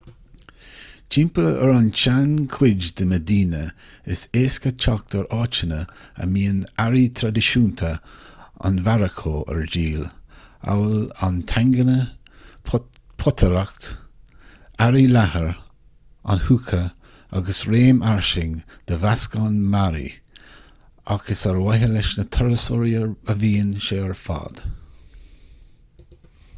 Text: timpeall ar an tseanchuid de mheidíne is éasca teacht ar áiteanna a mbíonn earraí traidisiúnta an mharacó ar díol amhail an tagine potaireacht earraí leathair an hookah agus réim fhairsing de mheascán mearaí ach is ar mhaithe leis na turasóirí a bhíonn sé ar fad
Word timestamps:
timpeall 1.15 1.47
ar 1.63 1.71
an 1.79 1.89
tseanchuid 1.97 2.85
de 2.99 3.05
mheidíne 3.09 3.65
is 4.15 4.21
éasca 4.39 4.71
teacht 4.85 5.17
ar 5.19 5.27
áiteanna 5.39 5.81
a 6.23 6.25
mbíonn 6.29 6.63
earraí 6.85 7.03
traidisiúnta 7.19 7.89
an 8.69 8.79
mharacó 8.87 9.33
ar 9.55 9.59
díol 9.75 10.07
amhail 10.73 10.97
an 11.29 11.37
tagine 11.53 11.99
potaireacht 12.71 13.91
earraí 14.87 15.05
leathair 15.13 15.53
an 16.33 16.43
hookah 16.49 16.83
agus 17.41 17.63
réim 17.73 18.03
fhairsing 18.07 18.59
de 18.91 18.99
mheascán 19.05 19.61
mearaí 19.75 20.09
ach 21.19 21.33
is 21.37 21.45
ar 21.53 21.61
mhaithe 21.69 21.91
leis 21.93 22.15
na 22.21 22.27
turasóirí 22.39 22.97
a 23.03 23.37
bhíonn 23.45 23.77
sé 23.91 24.03
ar 24.09 24.17
fad 24.27 24.65